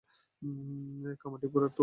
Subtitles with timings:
[1.21, 1.79] কামাঠিপুরার তো আছেন।